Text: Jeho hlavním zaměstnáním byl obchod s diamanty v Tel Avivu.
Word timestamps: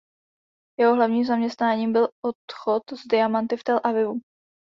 Jeho 0.79 0.95
hlavním 0.95 1.25
zaměstnáním 1.25 1.93
byl 1.93 2.09
obchod 2.21 2.91
s 2.99 3.07
diamanty 3.07 3.57
v 3.57 3.63
Tel 3.63 3.79
Avivu. 3.83 4.19